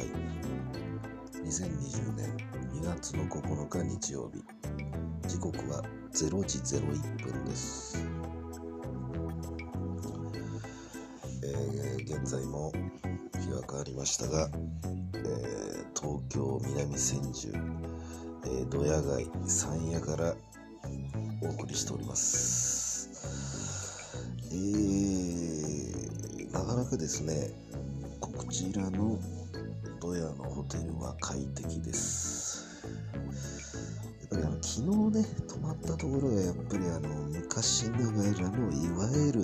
[0.00, 0.06] 会
[1.44, 2.34] 2020年
[2.72, 4.42] 2月の9日日曜日。
[5.28, 5.82] 時刻は
[6.12, 6.80] 0時01
[7.22, 8.04] 分です、
[11.44, 12.72] えー現在も
[13.38, 14.48] 日は変わりましたが、
[15.14, 17.52] えー東京南千住、
[18.44, 20.34] えー、ドヤ街山谷から
[21.42, 23.10] お送りしております。
[24.50, 27.50] えー、なかなかですね
[28.20, 29.18] こちらの
[30.00, 32.86] ドヤのホテルは快適です
[34.20, 39.42] やっぱりあの昨日ね泊まったところがやっぱりあの昔ながらのいわゆる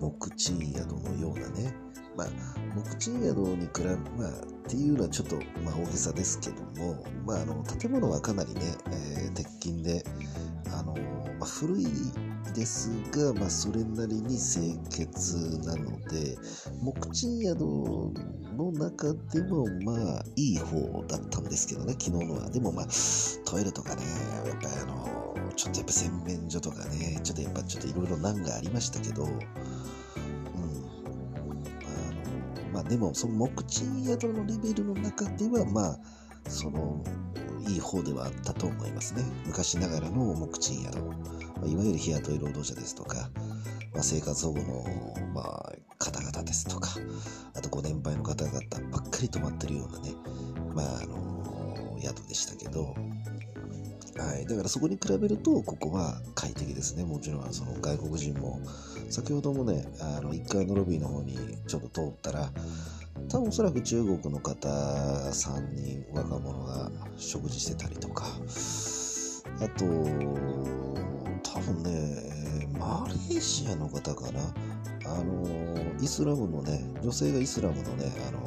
[0.00, 1.74] 木賃宿のようなね
[2.16, 2.28] まあ
[2.74, 10.04] 木賃宿に比べまあっていうのはちょっと、まあ、大げさですけども、まあ、あの建物はかなりね、えー鉄筋で
[10.72, 10.94] あの、
[11.38, 11.86] まあ、古い
[12.54, 16.36] ですが、まあ、それなりに清潔なので
[16.82, 21.94] 木賃宿の中でもまあいい方だったんですけどね。
[21.98, 22.50] 昨日のは。
[22.50, 22.86] でもまあ
[23.44, 24.02] トイレとかね
[24.46, 29.24] やっぱりあのちょっとやっぱ洗面所とかねちょっとやっぱちょっといろいろ難がありましたけど。
[29.24, 29.30] うん。
[29.30, 29.36] あ
[32.60, 35.98] のまあでもその木賃宿のレベルの中ではまあ
[36.48, 37.02] その
[37.68, 39.22] いい方ではあったと思いますね。
[39.46, 40.98] 昔ながらの木賃宿、
[41.60, 43.30] ま、いわゆる日雇い労働者ですとか、
[43.92, 44.84] まあ、生活保護の、
[45.34, 46.90] まあ、方々ですとか
[47.54, 48.60] あとご年配の方々
[48.90, 50.14] ばっかり泊まってるようなね
[50.74, 52.94] まああの宿でしたけど
[54.18, 57.04] はい、だからそこに比べるとここは快適ですね。
[57.04, 58.60] もちろんその外国人も
[59.08, 62.52] 先ほどもねあの1階のロビーの方にちょっと通ったら
[63.28, 68.26] 多分おそらく中国の方3人若者が食事してたりとか。
[69.60, 69.84] あと
[71.42, 74.40] 多分ねマレーシアの方かな。
[75.04, 75.44] あの
[76.00, 78.40] イスラムのね女性がイスラムのねあの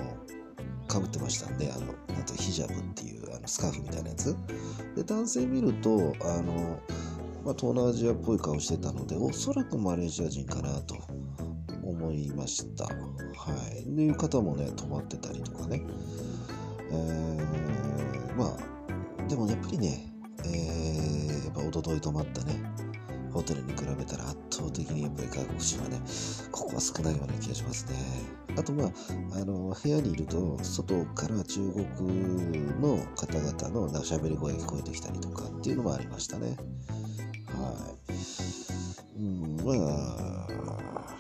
[0.88, 4.36] かぶってましたんであのなんとヒジャブっていうあのスカーフみたいなやつ。
[4.96, 6.80] で男性見るとあの、
[7.44, 10.96] まあ、東南アジアっぽい顔してたのでおそらくマレーシア人かなと。
[11.86, 12.86] 思いました。
[12.86, 12.92] は
[13.76, 13.84] い。
[13.84, 15.82] っていう方もね泊まってたりとかね。
[16.92, 20.12] えーまあでもやっぱりね
[20.44, 22.62] えー、やっぱ一昨日泊まったね
[23.32, 26.00] ホテルに比べたら圧倒的にやっぱり外国人はね
[26.52, 27.96] ここは少ないような気がしますね。
[28.58, 28.90] あとまあ
[29.34, 31.86] あの部屋にいると外から中国
[32.80, 36.56] の方々のなんか喋り声が聞こえてきたりとかっていうのもありましたね。
[37.48, 37.96] は
[39.18, 39.20] い。
[39.20, 41.16] うんまあ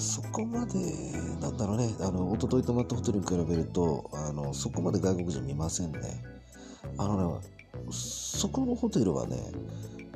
[0.00, 0.78] そこまで
[1.40, 1.94] なんだろうね。
[2.00, 6.00] あの一昨日泊まったホテルに比べるとあのそこまで外国人見ませんね。
[6.96, 7.46] あのね
[7.90, 9.36] そこのホテルはね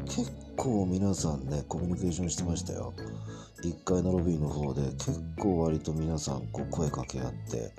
[0.07, 2.95] 結構皆さんねコミュニケーションしてましたよ。
[3.63, 7.73] 1階のロビーの方で結構割と皆さんこう声かけ合って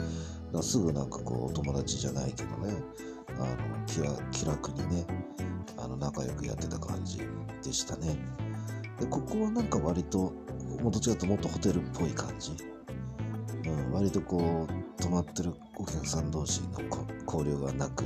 [0.54, 2.74] なすぐなんかこう友達じゃないけどね
[3.30, 5.06] あの気気楽にね
[5.78, 7.20] あの仲良くやってた感じ
[7.64, 8.16] でしたね。
[9.00, 10.32] でここはなんか割と
[10.82, 12.52] もうどっちかというともっとホテルっぽい感じ、
[13.66, 16.80] うん、割とこう泊まってるお客さん同士の
[17.26, 18.04] 交流がなく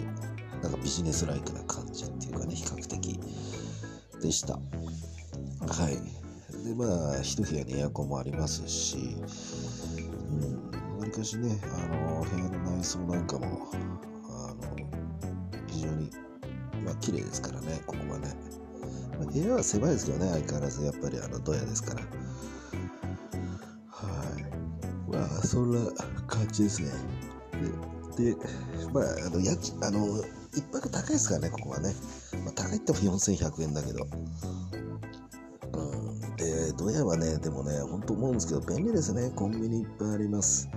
[0.62, 3.20] なんかビジネスライクな感じっていうかね比較的。
[4.22, 4.54] でした。
[4.54, 4.60] は
[5.90, 6.20] い。
[6.64, 9.16] でまあ一部屋にエアコンもありますし
[11.00, 13.70] うんかしねあの部屋の内装なんかも
[14.30, 14.76] あの
[15.68, 16.12] 非常に
[16.84, 18.36] まあ綺麗ですからねここはね、
[19.32, 22.02] 部屋は狭いですけどね相変わらずやっぱりあのドヤですから。
[25.50, 25.80] そんな
[26.28, 26.92] 感じですね。
[28.16, 28.38] でで
[28.94, 30.24] まああの家賃あの
[30.54, 31.92] 一泊高いですからねここはね、
[32.46, 34.08] まあ、高いっても4100円だけど。
[35.74, 39.32] うんでドヤはねでもね本当思うんですけど便利ですね。
[39.36, 40.70] コンビニいっぱいあります。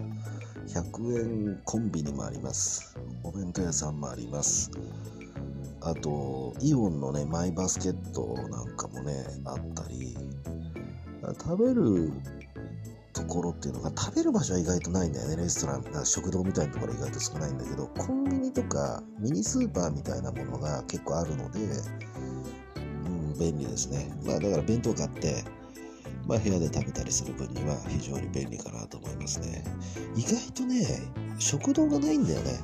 [0.69, 2.97] 100円コンビニもあります。
[3.23, 4.71] お弁当屋さんもあります。
[5.83, 10.17] あとイオンのねマイバスケットなんかもねあったり。
[11.39, 12.11] 食べる
[13.13, 15.37] ところっていうのが食べる場所は意外とないんだよね。
[15.37, 21.61] レストランなんか食堂みたいなところは意外と少ないんだけどコンビニとかミニスーパーみたいなものが結構あるので、
[23.07, 24.11] うん、便利ですね。
[24.25, 25.45] まあだから弁当買って
[26.27, 29.63] まあ部屋で食べたりする分には非常に便利かなと思いますね。
[30.17, 30.87] 意外とね
[31.39, 32.61] 食堂がないんだよね。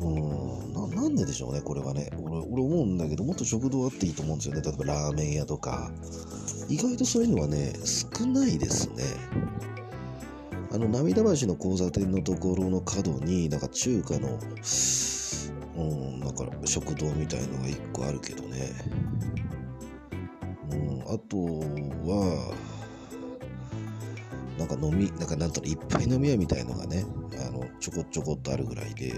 [0.00, 2.10] うんなんででしょうねこれはね。
[2.22, 4.62] 俺俺思うんだけどもっと食堂あっていいと思うんですよね。
[4.62, 5.90] 例えばラーメン屋とか。
[6.68, 9.04] 意外とそういうのはね少ないですね。
[10.70, 14.38] あの涙橋の交差点のところの角になんか中華の
[15.76, 18.72] うんなんか食堂みたいのが1個あるけどね。
[20.70, 21.38] うんあと
[22.06, 22.54] は
[24.58, 27.04] なんか飲み、なんかなんと一杯飲み屋みたいのがね、
[27.80, 29.12] ちょこちょこっとあるぐらいで、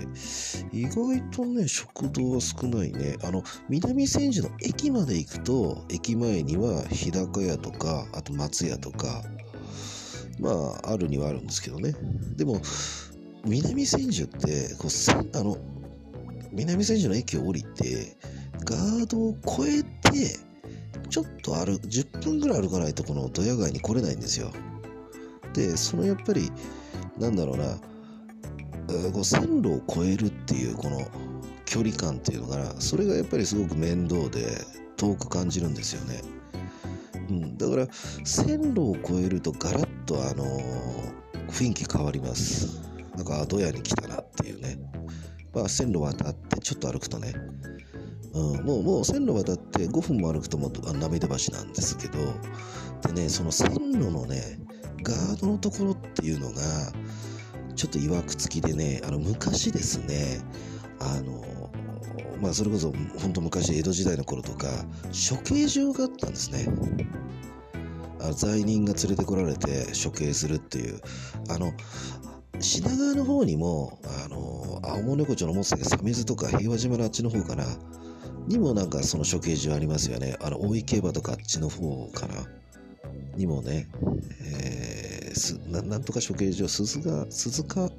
[0.73, 3.17] 意外とね、食堂は少ないね。
[3.23, 9.23] あの、南千住の駅まで行くと、駅前には日高屋とか、あと松屋とか、
[10.39, 10.51] ま
[10.85, 11.95] あ、あるにはあるんですけどね。
[12.37, 12.61] でも、
[13.45, 15.57] 南千住って、こう、あの、
[16.53, 18.17] 南千住の駅を降りて、
[18.65, 20.39] ガードを越えて、
[21.09, 24.51] ちょっと歩く、10分ぐらい歩かないとこのドヤ街に来れないんですよ。
[25.55, 26.51] で、そのやっぱり、
[27.19, 27.79] なんだろうな、
[29.13, 31.07] こう線路を越えるっていうこの
[31.65, 34.65] 距離感っていうのかな、それがやっぱりすごく面倒で
[34.97, 36.23] 遠く感じるんですよね。
[37.29, 37.87] うん、だから
[38.25, 42.81] 線路を越えるとガラッとあのー、雰囲気変わります。
[43.17, 44.79] なんか、ドヤに来たなっていうね。
[45.53, 47.35] まあ、線路渡ってちょっと歩くとね、
[48.33, 52.19] うん、もうもう線路渡って5分も歩くともう涙橋なんですけど
[53.03, 54.59] でねその線路のね
[55.03, 56.61] ガードのところっていうのが
[57.81, 60.43] ちょっといわくつきでねあの昔ですね
[60.99, 61.71] あの
[62.43, 64.67] まあそれこそ本当昔江戸時代の頃とか
[65.11, 66.69] 処刑場があったんですね
[68.21, 71.01] あ罪人が連れてこられて処刑するっていう
[71.49, 71.73] あの
[72.61, 77.65] 品川の方にもあの青物横丁のもつけ鮫洲とか平和島のあっちの方かな
[78.47, 80.37] にもなんかその処刑場ありますよね。
[80.43, 82.35] あの、大井競馬とかあっちの方かな。
[83.37, 83.89] にもね、
[84.43, 84.80] え、
[85.35, 87.91] すななんとか処刑場、鈴鹿、鈴鹿、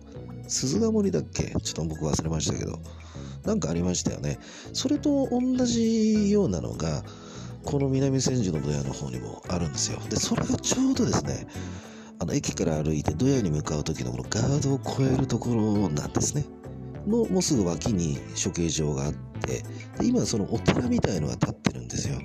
[0.48, 1.44] 鈴鹿森だっけ？
[1.44, 2.80] ちょっと僕忘れましたけど、
[3.44, 4.40] なんかありましたよね。
[4.74, 7.04] それと同じようなのが、
[7.64, 10.00] この南千住のドヤの方にもあるんですよ。
[10.10, 11.48] で、それがちょうどですね、
[12.20, 16.46] あの駅から歩いてドヤに向かう時のこのガードを越えるところなんですね。
[17.08, 19.64] のもうすぐ脇に処刑場があって
[19.98, 22.20] で今そのお寺みたいのが建ってるんですよ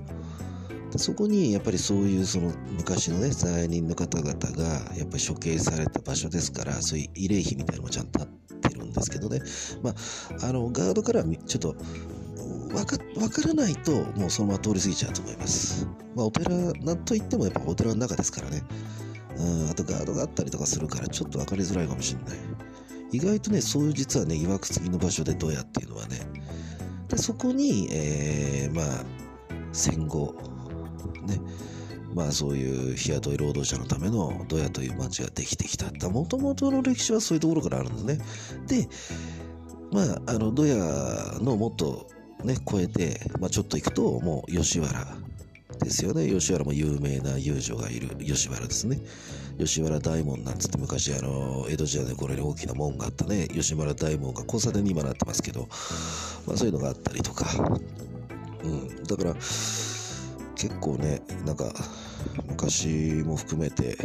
[0.98, 9.40] そこにやっぱりそういうその昔のね罪人の方々がやっぱり処刑された場所ですからそういう慰霊碑みたいなのもちゃんと建ってるんですけどね
[9.82, 11.76] まああのガードからちょっと
[12.74, 15.86] わかからないともうそのまま通り過ぎちゃうと思います。
[16.14, 16.50] まあお寺
[16.84, 18.62] なんといってもやっぱお寺の中ですからね。
[19.38, 22.38] うん、あとガードがあったりとかするからちょっと分かりづらいかもしれない。
[23.12, 26.20] 意外とね、そういう実はね、いわくつきの場所でドヤっていうのはね、
[27.08, 29.04] でそこに、えー、まあ、
[29.72, 30.34] 戦後、
[31.22, 31.40] ね、
[32.14, 35.86] まあそういう日雇い労働者のためのドヤという町ができてきた。
[36.08, 38.18] もともとの歴史はそういうところからあるんですね。
[38.66, 38.88] で、
[39.92, 40.76] まあ、あの、ドヤ
[41.40, 42.08] のもっと
[42.44, 45.06] ね、超えて、まあちょっと行くと、もう吉原
[45.80, 46.28] ですよね。
[46.28, 49.00] 吉原も有名な遊女がいる吉原ですね。
[49.58, 55.68] 吉原大門なんつって昔あの江戸時代の頃に大きな門があったね吉原大門が交差点に今なってますけど、
[56.46, 57.46] まあ、そういうのがあったりとか、
[58.64, 59.34] うん、だから
[60.56, 61.70] 結構ねなんか
[62.48, 63.96] 昔も含めて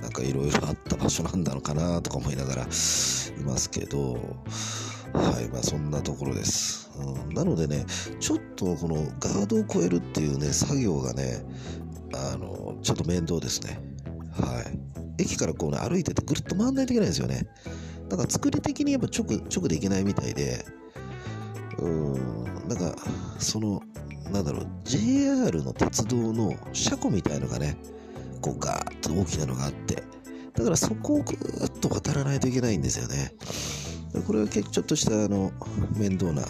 [0.00, 4.14] なんかいろいろあった場所なんだろうかなとか思いながらいますけど
[5.12, 7.84] はいまあそんなところです、うん、なのでね
[8.18, 11.44] ちょっとこのガードを超えるっていうね作業がね
[12.14, 13.92] あのちょっと面倒ですね
[14.32, 15.22] はい。
[15.22, 17.46] 駅からこうね、歩いててぐるっと回んないといけないんですよね。
[18.08, 20.64] だから作り的にやっぱ直、直でいけないみたいで、
[21.78, 22.94] うーん、なんか、
[23.38, 23.82] その、
[24.32, 27.76] なんだろう、JR の鉄道の車庫みたいのがね、
[28.40, 30.02] こうガーッと大きなのがあって、
[30.54, 33.34] だからそこをぐーっと渡らないといけないんですよね。
[34.26, 35.52] これは結構ちょっとしたあの
[35.96, 36.42] 面倒な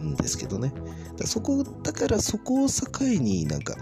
[0.00, 0.72] んですけどね。
[1.16, 3.76] だそこ、だからそこを境になんか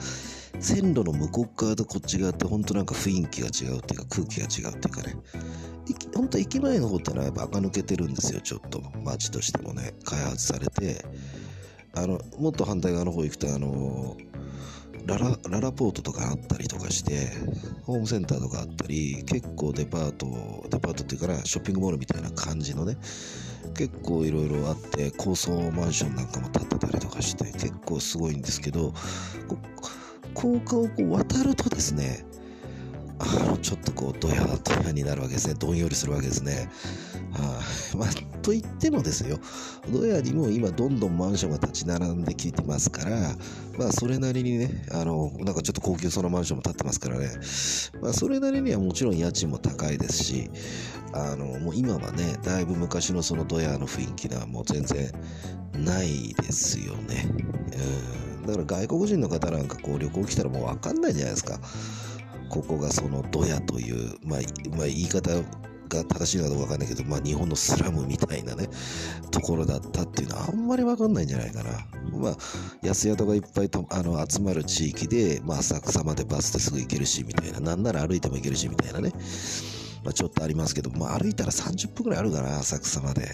[0.60, 5.16] 線路の向こう側とこっち側って本当なんか雰囲気が違うっていうか空気が違うっていうかね
[6.14, 11.04] 本当駅前の方ってのはやっぱ垢抜けてるんですよちょっと街としてもね開発されて
[11.94, 14.16] あのもっと反対側の方行くとあの
[15.06, 17.28] ララララポートとかあったりとかして
[17.84, 20.26] ホームセンターとかあったり結構デパート
[20.68, 22.96] デパートっていうかなショッピングモールみたいな感じのね
[23.76, 28.92] 結構いろいろあって高層マンションなんかも建ってたりとかして結構すごいんですけど
[30.34, 32.24] 高架をこう渡るとですね
[33.20, 35.54] あのちょっとこうドヤドヤになるわけですね。
[35.54, 36.70] どんよりするわけですね。
[37.32, 37.60] は
[37.92, 38.08] い、まあ、
[38.50, 39.38] と言ってもですよ
[39.92, 43.36] ドヤにも今どんどんマンションが立ち並んできてますから
[43.78, 47.30] まあそれなりにねあのなんかちょっと高級そうなマンションも建ってますからね。
[48.02, 50.50] まあそれなりにはもちろん家賃も高いですし
[51.12, 55.12] あのもう今はねだいぶ昔のそのドヤの雰囲気はもう全然
[55.74, 57.28] ないですよね。
[58.42, 58.46] うん。
[58.46, 61.60] だから外国人の方なんかこう旅行来たらもう分かんないじゃないですか。
[62.48, 64.40] ここがそのドヤという、まあ、
[64.76, 65.30] まあ、言い方
[65.90, 68.68] が正しいのかどうかわかんないけど、まあ日本のスラムみたいなね、
[69.30, 71.70] ところだったっていうのはあんまりわかんないんじゃないかな。
[72.16, 72.36] まあ、
[72.82, 77.60] 安宿がいっぱいとあの集まる地域で、まあ浅草までバスですぐ行けるし、みたいな。
[77.60, 79.12] なんなら歩いても行けるし、みたいなね。
[80.04, 83.28] まあちょっとありますけど、まあ歩いたら30分くらいあるかな、浅草まで。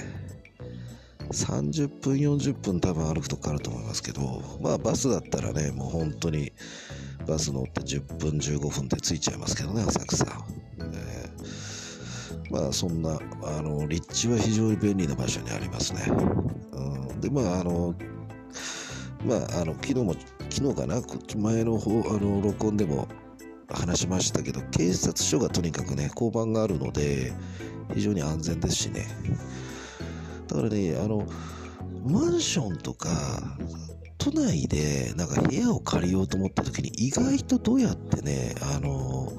[1.33, 6.53] 30分、40分多分歩くとかあると思いますけど、まあバスだったらね、もう本当に
[7.27, 10.25] バス乗って10分、15分で着いちゃいますけどね、浅草。
[12.51, 16.03] まあそんな、あの、立地は非常に便利な場所にありますね。
[16.73, 17.95] うん、で、まああの、
[19.25, 20.15] まああの、昨日も、
[20.51, 21.03] 昨日かな、
[21.37, 23.09] 前の方、あの、録音でも
[23.69, 27.33] 話しましたけど、警察署がとにかくね、交番があるので、
[27.95, 29.07] 非常に安全ですしね。
[30.49, 31.27] だからね、あの、
[32.07, 33.09] マンションとか、
[34.19, 39.33] 都内でなんか部屋を借りようと思った時に意外とどうやってね、あの、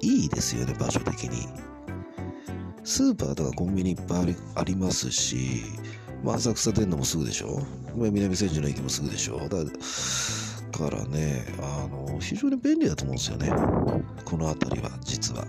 [0.00, 1.48] いいですよね、場所的に。
[2.84, 5.62] スーパーとかコンビニいっぱいありますし、
[6.22, 7.60] まあ、浅草出んのもすぐでしょ、
[7.96, 9.38] まあ、南千住の駅もすぐでしょ？
[9.48, 9.58] だ
[10.78, 13.48] からね、あの、非常に便利だと思うんですよね。
[14.24, 15.44] この辺りは、実は。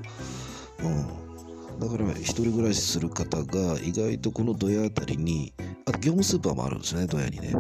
[0.84, 1.80] うん。
[1.80, 5.51] だから一人暮らしする方が意外とこのドヤあたりに
[5.86, 7.51] あと業務スーパーもあるんですねドヤにね。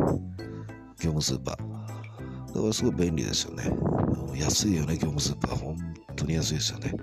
[0.99, 2.53] 業務スーパー。
[2.53, 3.69] だからすごい便利ですよね。
[4.39, 5.55] 安いよね業務スーパー。
[5.57, 5.75] 本
[6.15, 6.93] 当に安いですよね。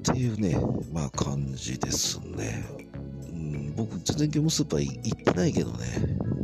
[0.00, 0.56] っていうね
[0.92, 2.64] まあ感じですね、
[3.32, 5.78] うん、僕全然業務スーパー行ってないけどね。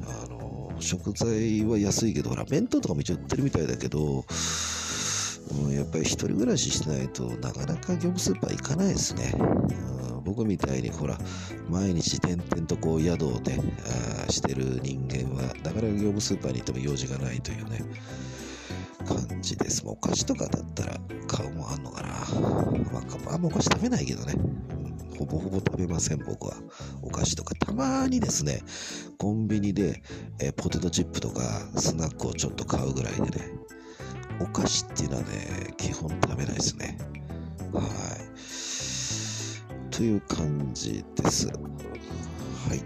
[0.07, 4.25] あの食材は安いけどほら弁当とかも一応売ってるみたいだけど
[5.53, 9.33] うん、やっぱり一人暮らししてないとなかなか業務スーパー行かないですね。
[9.37, 11.19] うん、僕みたいにほら、
[11.69, 13.61] 毎日点々とこう宿をね、
[14.27, 17.81] あしてる人間は、なかなか業務スーパーに行っても用事がないというね、
[19.07, 19.83] 感じです。
[19.85, 22.09] お菓子とかだったら買うもんあんのかな。
[22.93, 24.35] まあ、あんまお菓子食べないけどね。
[25.19, 26.55] ほぼほぼ食べません、僕は。
[27.03, 27.55] お菓子とか。
[27.55, 28.63] たまにですね、
[29.19, 30.03] コンビニで、
[30.41, 31.43] えポテトチップとか
[31.77, 33.29] スナックをちょっと買うぐらいでね、
[34.41, 36.99] お菓子っていうのはね、基本食べないですね。
[37.73, 37.87] はい。
[39.91, 41.49] という感じです。
[41.49, 42.83] はい。